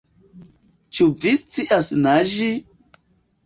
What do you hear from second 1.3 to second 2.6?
scias naĝi?